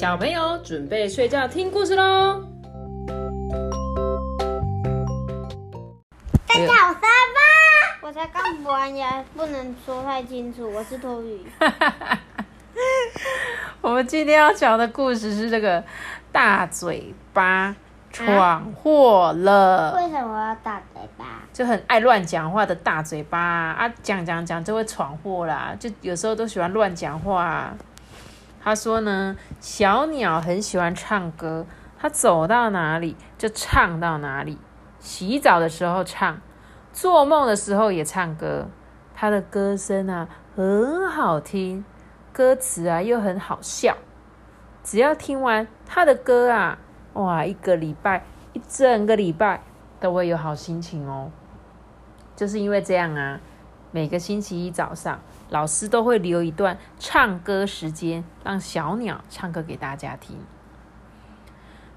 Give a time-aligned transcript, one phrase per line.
[0.00, 2.42] 小朋友准备睡觉听故事喽。
[6.46, 8.08] 大家好，我是阿爸。
[8.08, 10.72] 我才刚补完牙，不能说太清楚。
[10.72, 11.46] 我是托宇。
[13.82, 15.84] 我们今天要讲的故事是这个
[16.32, 17.76] 大嘴巴
[18.10, 19.94] 闯祸了。
[19.96, 21.26] 为什么要大嘴巴？
[21.52, 25.76] 就很爱乱讲话的大嘴巴啊，讲讲讲就会闯祸啦。
[25.78, 27.74] 就有时候都喜欢乱讲话。
[28.62, 31.66] 他说呢，小鸟很喜欢唱歌，
[31.98, 34.58] 它走到哪里就唱到哪里。
[34.98, 36.40] 洗澡的时候唱，
[36.92, 38.68] 做梦的时候也唱歌。
[39.14, 41.84] 它的歌声啊很好听，
[42.32, 43.96] 歌词啊又很好笑。
[44.82, 46.78] 只要听完它的歌啊，
[47.14, 49.62] 哇，一个礼拜一整个礼拜
[49.98, 51.30] 都会有好心情哦。
[52.36, 53.40] 就是因为这样啊，
[53.90, 60.36] 每个星期一早上，老师都会留一段唱歌时间，让小鸟唱歌给大家听。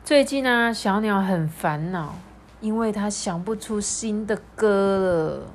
[0.04, 2.16] 最近呢，小鸟很烦恼。
[2.62, 5.52] 因为它想不出新的歌了，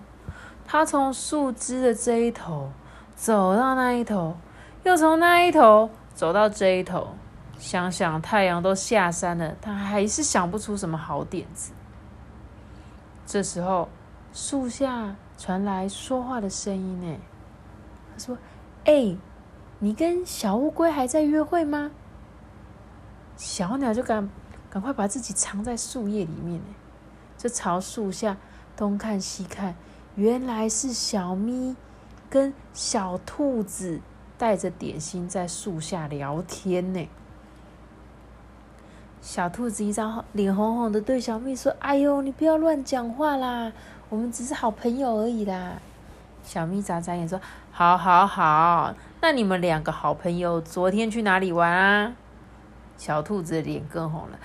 [0.66, 2.70] 它从树枝的这一头
[3.16, 4.36] 走到那一头，
[4.82, 7.14] 又从那一头走到这一头，
[7.58, 11.72] 想想太阳都下山了，它还是想不出什么好点子。
[13.24, 13.88] 这时候，
[14.40, 17.18] 树下传来说话的声音呢，
[18.12, 18.38] 他说
[18.86, 19.16] ：“哎，
[19.80, 21.90] 你跟小乌龟还在约会吗？”
[23.36, 24.30] 小鸟就赶
[24.70, 26.66] 赶快把自己藏在树叶里面呢。
[27.36, 28.36] 就朝树下
[28.76, 29.74] 东看西看，
[30.14, 31.74] 原来是小咪
[32.30, 34.00] 跟小兔子
[34.38, 37.08] 带着点心在树下聊天呢。
[39.20, 43.72] 小兔子一张脸红红的，对小咪说：“哎呦，你不要乱讲话啦，
[44.08, 45.80] 我们只是好朋友而已啦。”
[46.42, 52.14] 小咪眨眨眼说：“好好好，那你们两个好朋友昨天去哪里玩啊？”
[52.96, 54.38] 小兔子的脸更红了，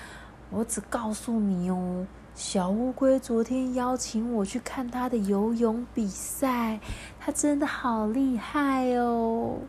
[0.50, 2.06] 我只告诉你哦。
[2.36, 6.80] 小乌龟昨天邀请我去看它的游泳比赛，
[7.20, 9.60] 它真的好厉害哦！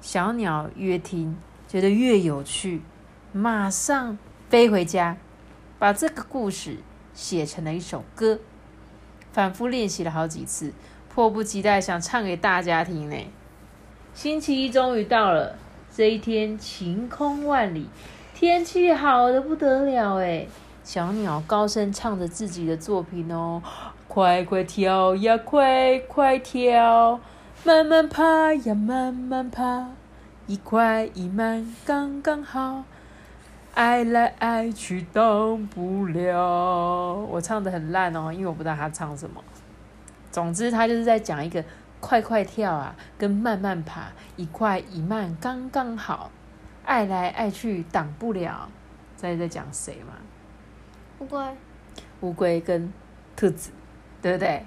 [0.00, 2.82] 小鸟越听觉得越有趣，
[3.32, 5.16] 马上飞回家，
[5.78, 6.78] 把这个故事
[7.14, 8.38] 写成了一首歌，
[9.32, 10.72] 反复练习了好几次，
[11.08, 13.16] 迫不及待想唱给大家听呢。
[14.12, 15.56] 星期一终于到了，
[15.94, 17.88] 这一天晴空万里，
[18.34, 20.46] 天气好的不得了哎。
[20.82, 23.62] 小鸟高声唱着自己的作品哦，
[24.08, 27.20] 快快跳呀，快快跳，
[27.62, 29.90] 慢慢爬呀，慢慢爬，
[30.46, 32.82] 一快一慢刚刚好，
[33.80, 37.14] 爱来爱去当不了。
[37.30, 39.42] 我唱的很烂哦，因为我不知道他唱什么。
[40.30, 41.64] 总之，他就是在讲一个
[41.98, 46.30] 快快跳啊，跟慢慢爬，一快一慢刚刚好，
[46.84, 48.68] 爱来爱去挡不了。
[49.16, 50.12] 在在讲谁嘛？
[51.20, 51.42] 乌龟，
[52.20, 52.92] 乌龟跟
[53.34, 53.70] 兔子，
[54.20, 54.66] 对不对？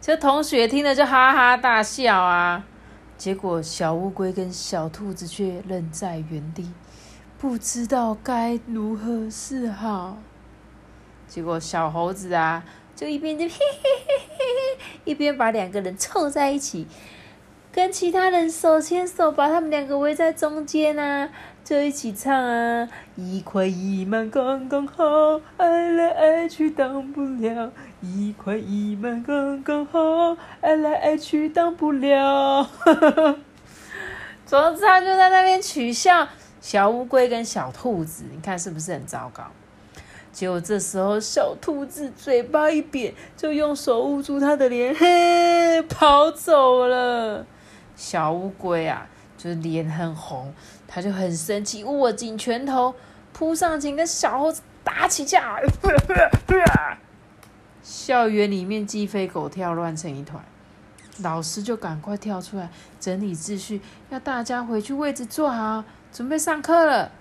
[0.00, 2.64] 这同学听了就哈哈大笑啊。
[3.18, 6.72] 结果小乌龟跟小兔子却愣在原地，
[7.40, 10.18] 不知道该如何是好。
[11.28, 12.64] 结果小猴子啊，
[12.96, 14.44] 就一边就嘿嘿嘿嘿
[14.76, 16.88] 嘿，一边把两个人凑在一起，
[17.70, 21.28] 跟其他人手牵手，把他们两个围在中间啊。
[21.62, 25.04] 就一起唱啊，一快一慢刚刚好，
[25.58, 27.70] 爱来爱去当不了，
[28.00, 32.68] 一快一慢刚刚好，爱来爱去当不了。
[34.46, 36.26] 总之，他就在那边取笑
[36.60, 39.44] 小乌龟跟小兔子，你看是不是很糟糕？
[40.32, 47.46] 结果这时候，小兔子嘴巴一扁，就用手捂住他的脸，嘿，跑走了。
[47.96, 50.52] 小乌龟啊，就是脸很红。
[50.86, 52.94] 他就很生气，握紧拳头，
[53.32, 55.60] 扑上前跟小猴子打起架。
[57.82, 60.42] 校园里面鸡飞狗跳，乱成一团。
[61.22, 62.70] 老师就赶快跳出来
[63.00, 63.80] 整理秩序，
[64.10, 65.82] 要大家回去位置坐好，
[66.12, 67.12] 准备上课了。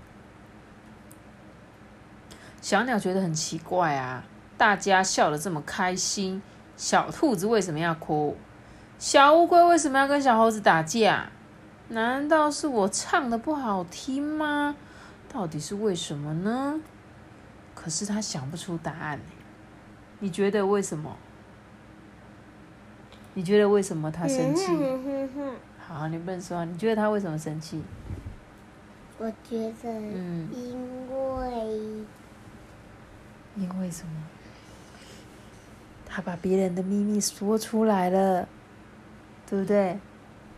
[2.62, 4.24] 小鸟觉得很奇怪啊，
[4.58, 6.42] 大家笑得这么开心，
[6.76, 8.36] 小兔子为什么要哭？
[9.00, 11.30] 小乌龟为什么要跟小猴子打架？
[11.90, 14.76] 难道是我唱的不好听吗？
[15.32, 16.82] 到底是为什么呢？
[17.76, 19.20] 可是他想不出答案。
[20.20, 21.16] 你觉得为什么？
[23.36, 24.66] 你觉得为什么他生气？
[25.88, 26.66] 好，你不能说。
[26.66, 27.84] 你觉得他为什么生气？
[29.20, 32.06] 我觉得，嗯，因为，
[33.56, 34.12] 因为什么？
[36.06, 38.48] 他把别人的秘密说出来了，
[39.50, 39.98] 对不对？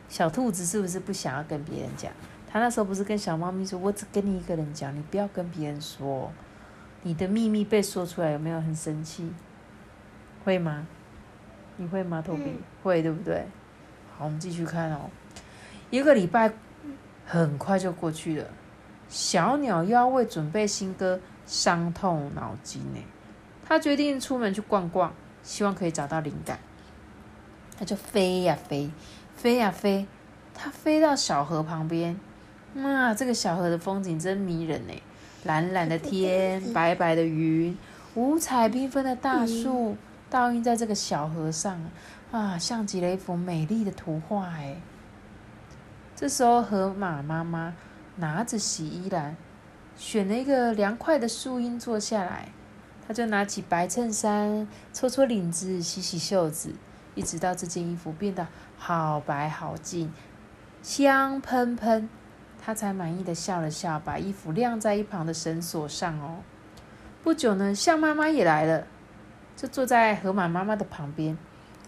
[0.07, 2.11] 小兔子是不是不想要跟别人讲？
[2.51, 6.31] 他那时候不是跟小猫咪说：“我只跟你一个人讲，你不要跟别人说。”
[7.03, 9.31] 你的秘密被说出来，有没有很生气？
[10.43, 10.85] 会吗？
[11.77, 12.59] 你会吗，托比？
[12.83, 13.45] 会，对不对？
[14.17, 15.09] 好，我们继续看哦。
[15.91, 16.51] 一个礼拜
[17.31, 18.47] 很快就过去了，
[19.07, 22.99] 小鸟又要为准备新歌伤透脑筋呢。
[23.67, 26.57] 他决定出门去逛逛，希望可以找到灵感。
[27.77, 28.89] 他就飞呀飞，
[29.35, 30.07] 飞呀飞，
[30.55, 32.19] 他飞到小河旁边。
[32.77, 34.93] 哇，这个小河的风景真迷人呢！
[35.43, 37.77] 蓝蓝的天， 白白的云，
[38.15, 39.95] 五彩缤纷的大树，
[40.31, 41.79] 倒映在这个小河上，
[42.31, 44.77] 啊，像极了一幅美丽的图画哎。
[46.19, 47.73] 这时候，河马妈妈
[48.17, 49.37] 拿着洗衣篮，
[49.95, 52.49] 选了一个凉快的树荫坐下来，
[53.07, 56.73] 她就拿起白衬衫，搓搓领子，洗洗袖子，
[57.15, 58.45] 一直到这件衣服变得
[58.77, 60.11] 好白好净，
[60.83, 62.09] 香喷喷。
[62.61, 66.39] 他才满意的笑了笑，把衣服晾在一旁的绳索上哦。
[67.23, 68.85] 不久呢，象妈妈也来了，
[69.55, 71.37] 就坐在河马妈妈的旁边。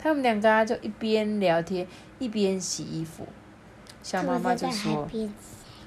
[0.02, 1.86] 他们两个就一边聊天
[2.18, 3.28] 一边洗衣服。
[4.04, 5.08] 象妈妈就说：“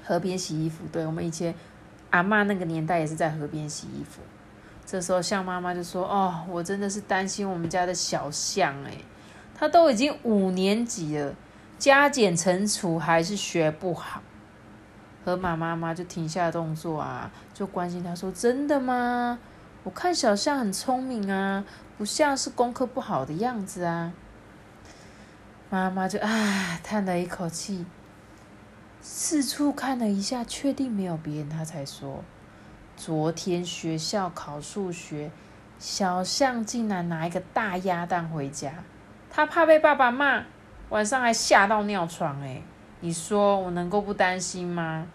[0.05, 1.53] 河边洗衣服，对我们以前
[2.11, 4.21] 阿妈那个年代也是在河边洗衣服。”
[4.85, 8.91] 这时候象妈妈就说：“哦，我真的是担心我们家的小象哎，
[9.57, 11.33] 他都已经五年级了，
[11.79, 14.21] 加减乘除还是学不好。”
[15.25, 19.39] 河马妈妈就停下动作啊，就关心他说：“真的吗？
[19.83, 21.65] 我看小象很聪明啊，
[21.97, 24.13] 不像是功课不好的样子啊。”
[25.71, 27.83] 妈妈就唉叹了一口气，
[29.07, 32.23] 四处看了一下，确定没有别人，他才说
[32.97, 35.29] ：“昨天学校考数学，
[35.77, 38.83] 小象竟然拿一个大鸭蛋回家，
[39.29, 40.45] 他怕被爸爸骂，
[40.89, 42.41] 晚上还吓到尿床。
[42.41, 42.63] 哎，
[43.01, 45.05] 你说我能够不担心吗？”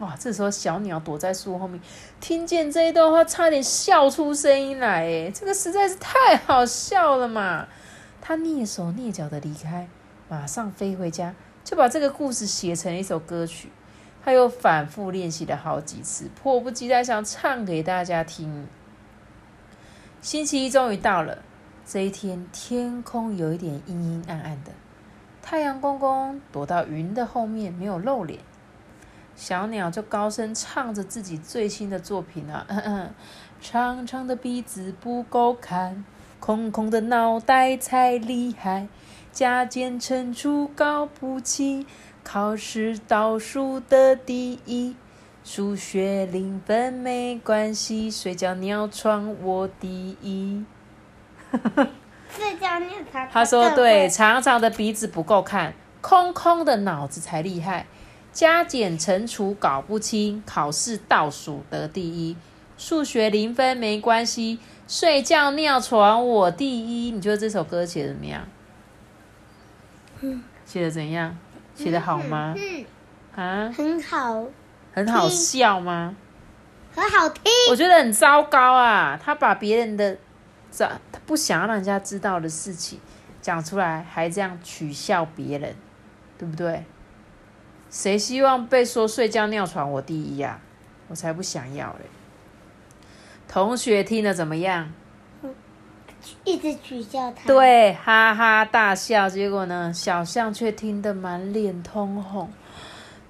[0.00, 0.16] 哇！
[0.18, 1.78] 这时候小鸟躲在树后面，
[2.18, 5.04] 听见这一段话，差点笑出声音来。
[5.04, 7.68] 哎，这个实在是太好笑了嘛！
[8.22, 9.86] 它蹑手蹑脚的离开，
[10.30, 11.34] 马上飞回家，
[11.64, 13.70] 就把这个故事写成一首歌曲。
[14.22, 18.66] 他又反复练习了好几次，迫不及待想唱给大家听。
[20.20, 21.38] 星期一终于到了，
[21.86, 24.72] 这一天天空有一点阴阴暗暗的，
[25.40, 28.40] 太阳公公躲到云的后面，没有露脸。
[29.34, 32.66] 小鸟就高声唱着自己最新的作品啊，
[33.62, 36.04] 长长的鼻子不够看，
[36.38, 38.86] 空空的脑袋才厉害，
[39.32, 41.86] 加减乘除搞不清，
[42.24, 44.96] 考试倒数的第一，
[45.44, 50.64] 数学零分没关系，睡觉尿床我第一。
[51.52, 53.28] 睡觉尿床。
[53.30, 57.86] 他说对，长长的鼻子不够看，空空的脑子才厉害。
[58.32, 62.36] 加减乘除搞不清，考试倒数得第一，
[62.76, 67.10] 数学零分没关系，睡觉尿床我第一。
[67.10, 68.46] 你觉得这首歌写的怎么样？
[70.20, 71.36] 嗯，写的怎样？
[71.74, 72.54] 写的好吗？
[72.56, 72.84] 嗯，
[73.34, 74.44] 啊，很好，
[74.92, 76.14] 很好笑吗？
[76.94, 77.42] 很好听。
[77.70, 79.18] 我觉得很糟糕啊！
[79.22, 80.18] 他把别人的
[80.70, 83.00] 这他不想要让人家知道的事情
[83.40, 85.74] 讲出来，还这样取笑别人，
[86.36, 86.84] 对不对？
[87.88, 90.60] 谁希望被说睡觉尿床我第一呀？
[91.08, 92.04] 我才不想要嘞！
[93.48, 94.92] 同学听了怎么样？
[96.44, 97.46] 一直取笑他。
[97.46, 99.28] 对，哈哈大笑。
[99.28, 102.50] 结果呢，小象却听得满脸通红。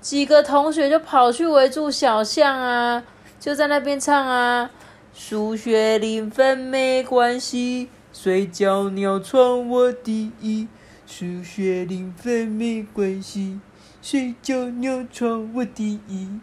[0.00, 3.02] 几个同学就跑去围住小象啊，
[3.38, 4.70] 就在那边唱啊：
[5.12, 10.68] 数学零分没关系，睡觉尿床我第一。
[11.06, 13.60] 数学零分没关系。
[14.00, 16.40] 睡觉尿床我第一，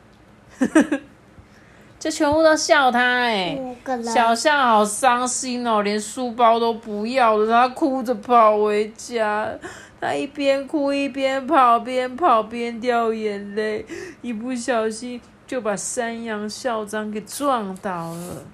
[0.60, 1.00] 呵呵
[2.08, 3.60] 就全部都笑他哎，
[4.02, 9.50] 小象好伤心哦，连书包都不要了，他哭着跑回家，
[10.00, 13.86] 他一边哭一边跑，边跑边掉眼泪，
[14.22, 18.46] 一不小心就把山羊校长给撞倒了。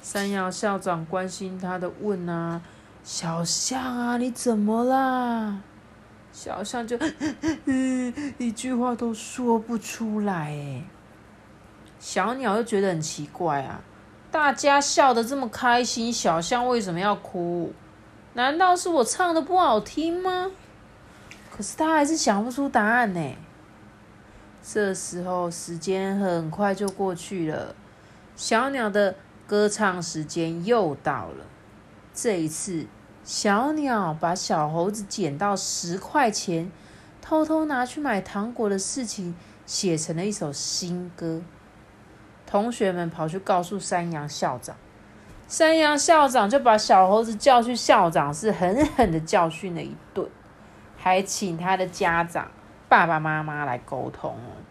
[0.00, 2.62] 山羊校长关心他的问啊
[3.04, 5.58] ：“小象啊，你怎么啦？”
[6.32, 6.98] 小象就
[8.38, 10.82] 一句话都说不出来哎，
[12.04, 13.80] 小鸟又觉得很奇怪啊，
[14.30, 17.72] 大家笑得这么开心，小象为什么要哭？
[18.34, 20.50] 难道是我唱的不好听吗？
[21.50, 23.36] 可是他还是想不出答案呢。
[24.62, 27.74] 这时候时间很快就过去了，
[28.36, 29.14] 小鸟的
[29.46, 31.46] 歌唱时间又到了，
[32.12, 32.86] 这一次。
[33.24, 36.70] 小鸟把小猴子捡到十块钱，
[37.22, 39.34] 偷偷拿去买糖果的事情
[39.64, 41.40] 写成了一首新歌。
[42.54, 44.76] 同学们跑去告诉山羊校长，
[45.48, 50.30] 山羊校长就把小猴子叫去校长室，狠狠的教训了一顿，
[50.96, 52.48] 还请他的家长
[52.88, 54.62] 爸爸妈妈来沟通哦。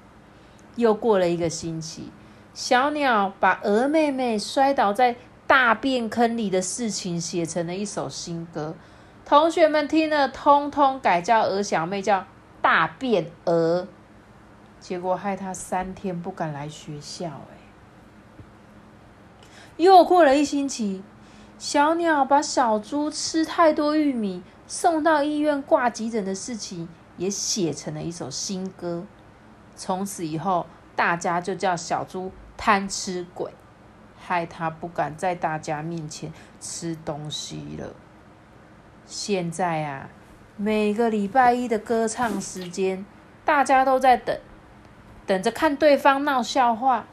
[0.78, 2.10] 又过了一个星期，
[2.54, 8.74] 小鸟把鹅妹妹摔倒在大便坑里的事情写成了一首新歌。
[9.25, 12.25] 同学们听了，通通改叫鹅小妹叫
[12.62, 13.86] 大便鹅，
[14.80, 17.25] 结果害她三天不敢来学校。
[17.25, 17.62] 哎，
[19.77, 21.01] 又过了一星期，
[21.58, 26.88] 小鸟把小猪吃太多玉米送到医院挂急诊的事情
[27.18, 29.03] 也写成了一首新歌。
[29.75, 33.51] 从此以后，大家就叫小猪贪吃鬼，
[34.15, 37.94] 害他不敢在大家面前吃东西了。
[39.08, 40.10] 现在啊，
[40.56, 43.03] 每个礼拜一的歌唱时间，
[43.44, 44.39] 大家都在等，
[45.25, 47.08] 等着看对方闹笑话。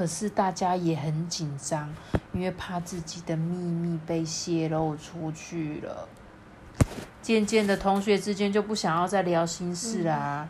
[0.00, 1.86] 可是大家也很紧张，
[2.32, 6.08] 因为怕自己的秘密被泄露出去了。
[7.20, 10.48] 渐渐的，同学之间就不想要再聊心事啦。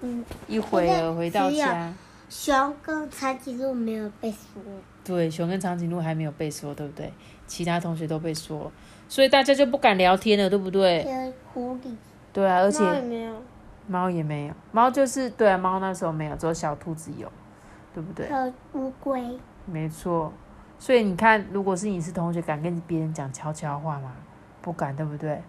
[0.00, 1.92] 嗯，一会儿回到家，
[2.30, 4.62] 熊跟长颈鹿没有被说。
[5.04, 7.12] 对，熊跟长颈鹿还没有被说，对不对？
[7.46, 8.72] 其他同学都被说，
[9.06, 11.06] 所以大家就不敢聊天了，对不对？
[11.52, 11.94] 狐狸。
[12.32, 13.42] 对啊，而且猫也没有，
[13.86, 17.30] 猫也没有，猫就是对啊，猫那时候没有，只有小兔子有，
[17.94, 18.28] 对不对？
[18.74, 19.38] 乌龟。
[19.64, 20.32] 没错，
[20.78, 24.12] 所以你看，如果是你是同学，敢跟别人讲悄悄话吗？
[24.62, 25.42] 不敢，对不对？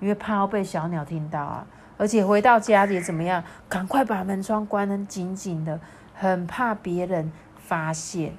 [0.00, 1.66] 因为怕要被小鸟听到啊。
[1.96, 3.42] 而且回到家里怎么样？
[3.68, 5.80] 赶快把门窗关得紧紧的，
[6.14, 8.34] 很怕别人发现，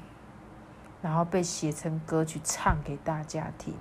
[1.02, 3.74] 然后被写成歌曲唱给大家听。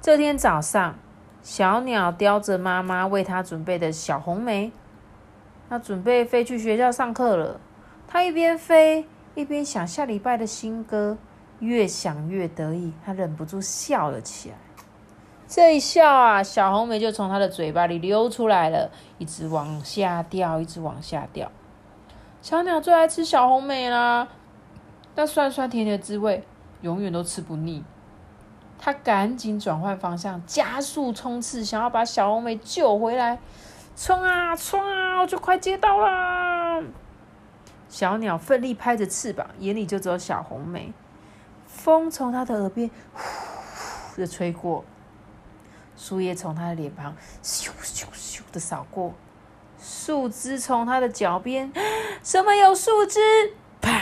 [0.00, 0.96] 这天早上，
[1.42, 4.72] 小鸟叼着妈妈为它准备的小红莓，
[5.68, 7.60] 它准备飞去学校上课了。
[8.14, 9.04] 他一边飞
[9.34, 11.18] 一边想下礼拜的新歌，
[11.58, 14.54] 越想越得意，他忍不住笑了起来。
[15.48, 21.50] 这一笑啊，小红梅就从他的嘴巴里流出来了，一直往下掉，一直往下掉。
[22.40, 24.28] 小鸟最爱吃小红梅啦，
[25.16, 26.44] 那酸酸甜甜的滋味
[26.82, 27.82] 永远都吃不腻。
[28.78, 33.40] 他赶紧转换方向，加速冲刺，想要把小红梅救回来。
[33.96, 36.53] 冲啊冲啊，我就快接到啦！
[37.94, 40.92] 小鸟奋力拍着翅膀，眼里就只有小红梅。
[41.64, 43.22] 风从它的耳边呼
[44.10, 44.84] 呼的吹过。
[45.96, 49.14] 树叶从他的脸庞咻咻咻的扫过，
[49.78, 51.72] 树枝从他的脚边，
[52.20, 53.20] 什么有树枝？
[53.80, 53.92] 砰！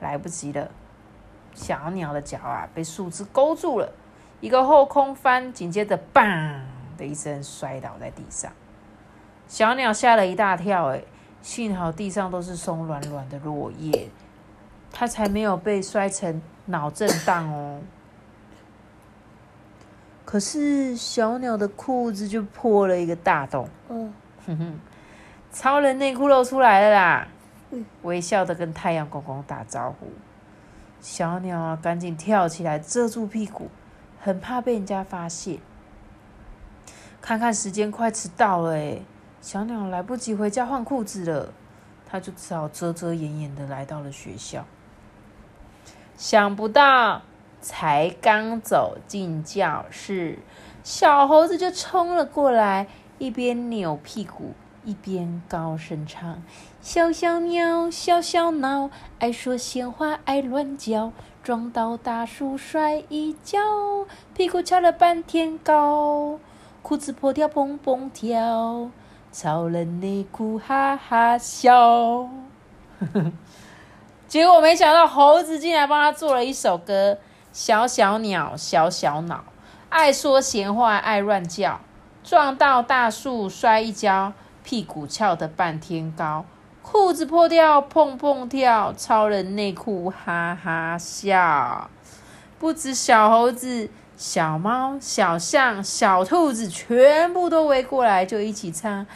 [0.00, 0.68] 来不及了，
[1.54, 3.92] 小鸟的脚啊被树枝勾住了，
[4.40, 6.60] 一个后空翻，紧接着砰
[6.96, 8.50] 的一声摔倒在地上。
[9.46, 11.04] 小鸟吓了一大跳，哎，
[11.48, 14.10] 幸好地上都是松软软的落叶，
[14.92, 17.80] 它才没有被摔成脑震荡哦。
[20.26, 24.12] 可是小鸟的裤子就破了一个大洞，嗯，
[24.46, 24.80] 哼哼，
[25.50, 27.28] 超人内裤露出来了啦，
[28.02, 30.06] 微笑的跟太阳公公打招呼。
[31.00, 33.70] 小鸟啊，赶紧跳起来遮住屁股，
[34.20, 35.60] 很怕被人家发现。
[37.22, 39.00] 看看时间，快迟到了哎，
[39.40, 41.52] 小鸟来不及回家换裤子了，
[42.08, 44.64] 它就只好遮遮掩掩的来到了学校。
[46.16, 47.22] 想不到。
[47.60, 50.38] 才刚走进教室，
[50.84, 52.86] 小猴子就冲了过来，
[53.18, 54.52] 一边扭屁股
[54.84, 56.40] 一边高声唱
[56.80, 61.10] ：“小小鸟，小小脑，爱说闲话，爱乱叫，
[61.42, 63.58] 撞到大树摔一跤，
[64.36, 66.38] 屁股翘了半天高，
[66.82, 68.88] 裤子破掉蹦蹦跳，
[69.32, 72.28] 超人内裤哈哈笑。”
[74.28, 77.18] 结果没想到，猴子竟然帮他做了一首歌。
[77.50, 79.42] 小小鸟，小小脑，
[79.88, 81.80] 爱说闲话，爱乱叫，
[82.22, 86.44] 撞到大树摔一跤，屁股翘得半天高，
[86.82, 91.90] 裤子破掉碰碰跳，超人内裤哈哈笑。
[92.58, 99.06] 不止小猴子、小猫、小象、小兔子，全部都围过来，就一起唱：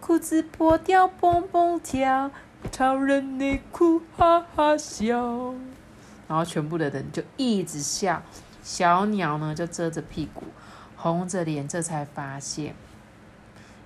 [0.00, 2.30] 裤子破掉蹦蹦跳，
[2.70, 5.54] 超人内裤哈哈笑。
[6.28, 8.22] 然后全部的人就一直笑，
[8.62, 10.42] 小鸟呢就遮着屁股，
[10.94, 12.74] 红着脸，这才发现，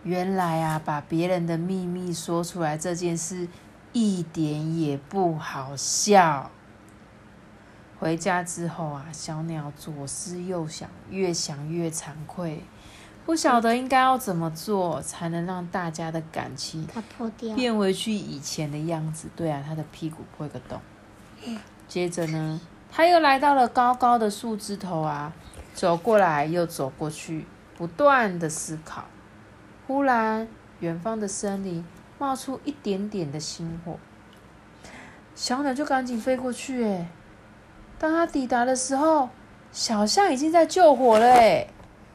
[0.03, 3.47] 原来啊，把别人的秘密说出来这件事
[3.93, 6.51] 一点也不好笑。
[7.99, 12.63] 回家之后啊，小鸟左思右想，越想越惭愧，
[13.25, 16.87] 不晓得应该要怎么做才能让大家的感情。
[17.57, 19.29] 变回去以前的样子。
[19.35, 20.81] 对啊，它的屁股破一个洞。
[21.89, 22.61] 接着呢，
[22.91, 25.33] 它又来到了高高的树枝头啊，
[25.73, 27.47] 走过来又走过去，
[27.77, 29.05] 不断的思考。
[29.87, 30.49] 忽然，
[30.81, 31.85] 远方的森林
[32.19, 33.99] 冒出一点点的星火，
[35.35, 36.85] 小鸟就赶紧飞过去。
[36.85, 37.09] 哎，
[38.05, 39.31] 当他抵达的时候，
[39.73, 41.25] 小象已经在救火了。
[41.27, 41.67] 哎。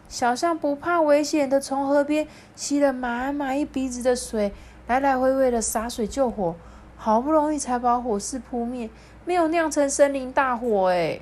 [0.08, 4.53] 小象不怕危险的从河边吸了满满一鼻子的水，
[4.86, 6.55] 来来回回的洒水救火，
[6.96, 8.88] 好不容易才把火势扑灭，
[9.25, 10.89] 没有酿成森林大火。
[10.89, 11.22] 哎，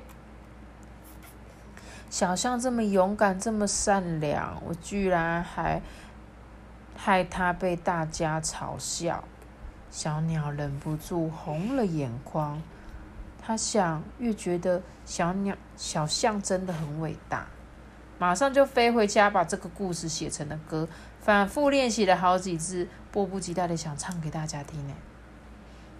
[2.10, 5.80] 小象这么勇敢，这么善良，我居然还
[6.94, 9.24] 害它被大家嘲笑。
[9.90, 12.62] 小鸟忍不住红了眼眶，
[13.48, 17.46] 他想，越觉得小鸟小象真的很伟大。
[18.18, 20.86] 马上就飞回家，把这个故事写成了歌，
[21.18, 24.92] 反复练习了好几次，迫不及待的想唱给大家听呢。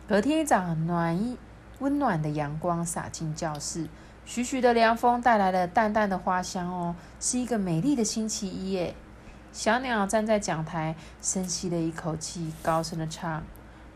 [0.06, 1.38] 隔天一早，暖意
[1.78, 3.88] 温暖的阳光洒进教室，
[4.26, 8.94] 徐徐的凉风带来了淡淡的花香哦，是一个美丽的星期一耶。
[9.54, 13.42] 小鸟站在讲台，深吸了一口气，高声的唱：“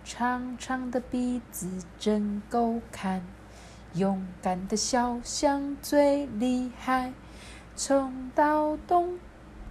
[0.06, 1.68] 长长的鼻子
[1.98, 3.22] 真够看，
[3.94, 7.12] 勇敢的小象最厉害。”
[7.74, 9.18] 冲到东，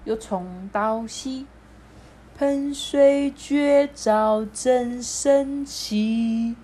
[0.05, 1.45] 又冲到西，
[2.35, 6.55] 喷水绝招真神奇，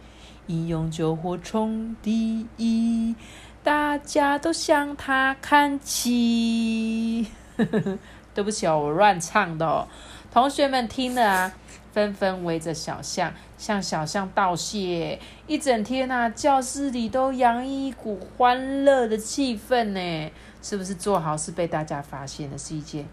[0.48, 3.16] 一用救火冲第一，
[3.64, 7.28] 大家都向他看齐。
[8.34, 9.88] 对不起哦，我乱唱的哦。
[10.32, 11.54] 同学们听了啊，
[11.98, 15.20] 纷纷围着小象，向小象道谢。
[15.48, 20.32] 一整天啊，教室里都洋溢一股欢乐的气氛呢。
[20.62, 23.08] 是不是做好事被大家发现的是一件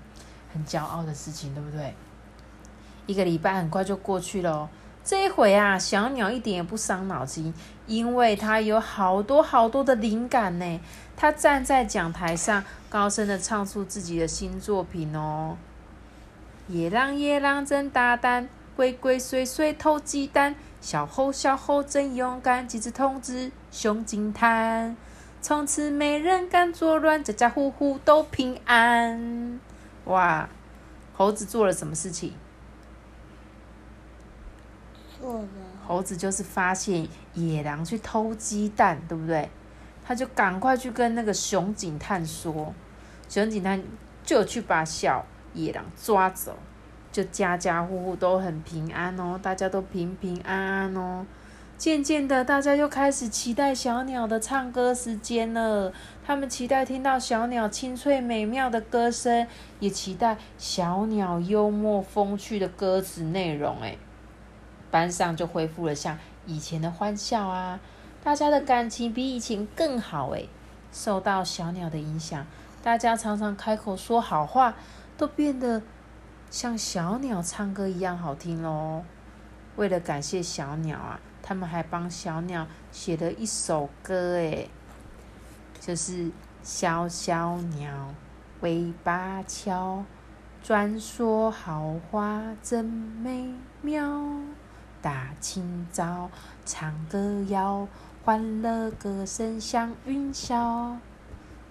[0.53, 1.95] 很骄傲的事情，对不对？
[3.07, 4.69] 一个礼拜很快就过去了，
[5.03, 7.55] 这一回啊，小鸟一点也不伤脑筋，
[7.87, 10.81] 因为它有好多好多的灵感呢。
[11.17, 15.57] 它站在讲台上，高声的唱出自己的新作品哦。
[16.69, 24.97] 野狼野狼真大胆，鬼鬼祟祟偷鸡蛋，小猴小猴真勇敢，几只通知熊警探。
[25.41, 29.61] 从此没人敢作乱，家家户户都平安。
[30.07, 30.49] 哇，
[31.15, 32.33] 猴子做了什么事情？
[35.21, 35.49] 做了。
[35.87, 39.51] 猴子就是发现野狼去偷鸡蛋，对不对？
[40.05, 42.75] 他就赶快去跟那个熊警探说，
[43.29, 43.83] 熊警探
[44.25, 46.59] 就去把小野狼抓走，
[47.15, 51.25] 就家家户户都很平安哦，大家都平平安安哦。
[51.79, 55.93] 渐渐的，大家又开始期待小鸟的唱歌时间了。
[56.27, 59.47] 他们期待听到小鸟清脆美妙的歌声，
[59.79, 63.81] 也期待小鸟幽默风趣的歌词内容。
[63.81, 63.97] 哎，
[64.91, 67.79] 班上就恢复了像以前的欢笑啊！
[68.25, 70.31] 大家的感情比以前更好。
[70.31, 70.43] 哎，
[70.93, 72.45] 受到小鸟的影响，
[72.83, 74.75] 大家常常开口说好话，
[75.17, 75.81] 都变得
[76.51, 79.05] 像小鸟唱歌一样好听喽。
[79.77, 81.21] 为了感谢小鸟啊！
[81.43, 84.71] 他们还帮小鸟写了一首歌，诶，
[85.81, 86.31] 就是
[86.63, 88.15] 小小鸟
[88.61, 90.05] 尾巴翘，
[90.63, 93.53] 专说好话真美
[93.83, 94.23] 妙。
[95.03, 96.31] 大清早
[96.65, 97.87] 唱歌谣，
[98.25, 100.97] 欢乐歌声像云霄。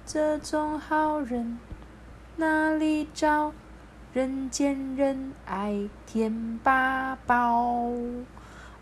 [0.05, 1.57] 这种好人
[2.35, 3.53] 哪里找？
[4.13, 5.73] 人见人爱
[6.05, 7.89] 甜八宝。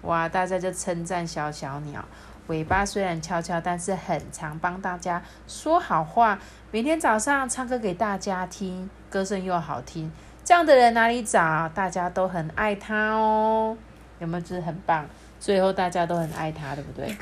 [0.01, 0.27] 哇！
[0.27, 2.03] 大家就称赞小小鸟，
[2.47, 6.37] 尾巴虽然翘翘，但是很常帮大家说好话。
[6.71, 10.11] 每天早上唱歌给大家听，歌声又好听，
[10.43, 11.69] 这样的人哪里找？
[11.69, 13.77] 大家都很爱他哦，
[14.19, 14.41] 有没有？
[14.41, 15.05] 就是很棒。
[15.39, 17.15] 最后大家都很爱他，对不对？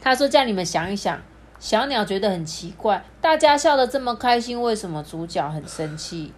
[0.00, 1.20] 他说叫你们想一想，
[1.58, 6.32] 小鸟觉得很奇怪，大家笑得这么开心，为什么主角很生气？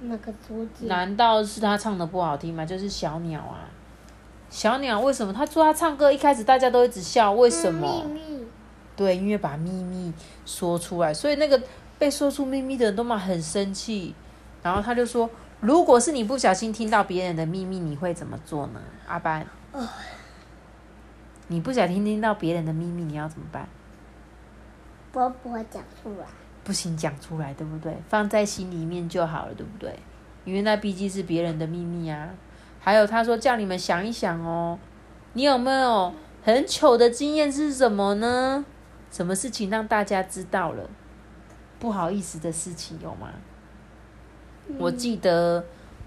[0.00, 0.86] 那个主角？
[0.86, 2.64] 难道是他唱的不好听吗？
[2.64, 3.68] 就是小鸟啊。
[4.50, 7.32] 小鸟为什么他说他唱歌一开始大家都一直笑？
[7.32, 8.04] 为什么？
[8.04, 8.46] 秘密。
[8.96, 10.12] 对，因为把秘密
[10.44, 11.62] 说出来，所以那个
[11.98, 14.14] 被说出秘密的人都嘛很生气。
[14.62, 15.30] 然后他就说
[15.60, 19.46] ：“如果是你不小心听到别人的秘密，你会怎么做呢？”阿班，
[21.46, 23.68] 你不小心听到别人的秘密，你要怎么办？
[25.12, 26.26] 我不会讲出来。
[26.68, 27.96] 不行，讲出来对不对？
[28.10, 29.98] 放在心里面就好了，对不对？
[30.44, 32.28] 因为那毕竟是别人的秘密啊。
[32.78, 34.78] 还有，他说叫你们想一想哦，
[35.32, 38.62] 你有没有很糗的经验是什么呢？
[39.10, 40.90] 什么事情让大家知道了
[41.78, 43.30] 不好意思的事情有吗？
[44.76, 45.64] 我记得，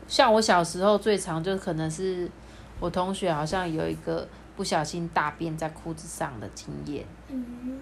[0.08, 2.30] 像我小时候最常就可能是
[2.80, 7.04] 我同学好像有一个不小心大便在裤子上的经验。
[7.30, 7.80] 嗯，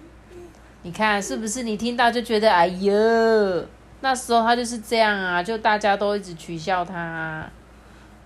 [0.82, 1.62] 你看是不是？
[1.62, 2.92] 你听到就觉得哎呦，
[4.00, 7.50] 那时候他就是这样啊，就大家都一直取笑他、啊。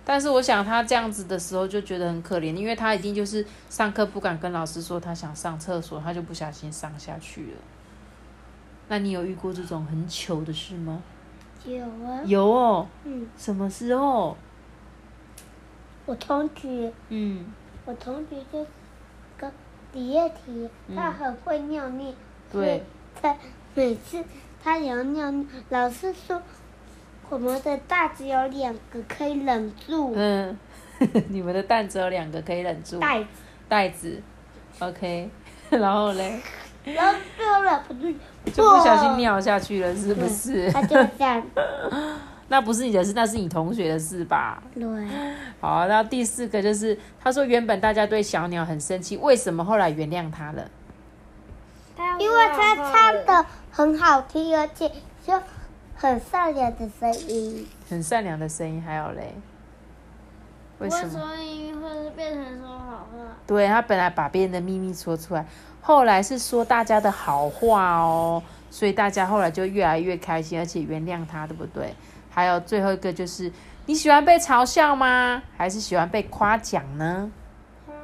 [0.05, 7.57] 但是我想他这样子的时候就觉得很可怜，因为他一定就是上课不敢跟老师说他想上厕所，他就不小心上下去了。
[8.87, 11.01] 那你有遇过这种很糗的事吗？
[11.65, 14.37] 有啊，有哦，嗯，什么时候？
[16.05, 17.43] 我同学，嗯，
[17.83, 18.67] 我同学就是
[19.37, 19.51] 个
[19.91, 22.13] 李叶婷，他很会尿尿，
[22.61, 22.83] 对，
[23.21, 23.35] 他
[23.73, 24.23] 每次
[24.63, 26.41] 他要尿尿，老师说
[27.29, 30.13] 我们的蛋只有两个可以忍住。
[30.15, 30.57] 嗯，
[31.29, 32.99] 你们的蛋只有两个可以忍住。
[32.99, 33.27] 袋子，
[33.67, 34.21] 袋子
[34.79, 35.29] ，OK，
[35.69, 36.39] 然后嘞？
[36.85, 38.13] 然后就忍不住，
[38.51, 40.71] 就不小心尿下去了，是不是？
[40.71, 41.43] 他就这样，
[42.47, 44.61] 那不是你的事，那是你同学的事吧？
[44.75, 44.83] 对，
[45.59, 50.69] 好，然后第四个就是他说原本大家对小鸟很生气，为什么后来原谅他了？
[52.19, 54.91] 因为他唱的很好听，而且
[55.25, 55.33] 就
[55.95, 57.67] 很善良的声音。
[57.89, 59.35] 很善良的声音，还有嘞，
[60.79, 61.21] 为什么？
[62.15, 63.35] 变成说好话？
[63.45, 65.45] 对他本来把别人的秘密说出来，
[65.81, 71.93] 后来是说大家的好话哦，所以大家后来就越来越开心，而且原谅他，对不对？
[72.29, 73.51] 还有最后一个就是
[73.85, 75.43] 你喜欢被嘲笑吗？
[75.57, 77.29] 还是喜欢被夸奖呢？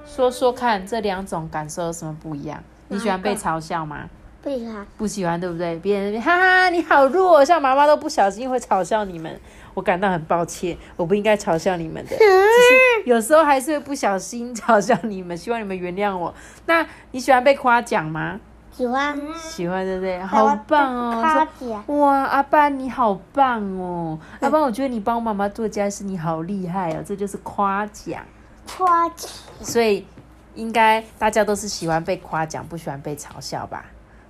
[0.06, 2.62] 说说看，这两种感受有什么不一样？
[2.91, 4.10] 你喜欢被嘲笑吗？
[4.43, 5.80] 不喜欢，不喜欢，对不对？
[5.80, 9.39] 别人哈哈，你好弱，像妈妈都不小心会嘲笑你们，
[9.73, 16.34] 我感到很抱歉，我不应该嘲笑你们的，只是有时候还是会不小心嘲笑你们，希望你们原谅我。
[16.65, 18.39] 那你喜欢被夸奖吗？
[18.75, 19.15] 喜欢。
[19.38, 20.19] 喜欢，对不对？
[20.19, 21.21] 好棒哦！
[21.21, 24.19] 夸说奖，哇，阿爸你好棒哦！
[24.39, 27.04] 阿爸，我觉得你帮妈妈做家事，你好厉害哦！
[27.06, 28.23] 这就是夸奖。
[28.65, 29.30] 夸奖。
[29.62, 30.06] 所以
[30.55, 33.85] 应该大家都是喜欢被夸奖，不喜欢被嘲笑吧？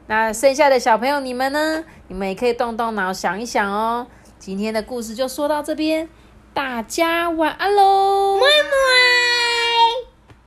[0.07, 1.84] 那剩下的小朋友你们呢？
[2.07, 4.07] 你们也可以动动脑想一想哦。
[4.39, 6.10] 今天的故事就说到这边，
[6.53, 9.50] 大家晚安喽，么么。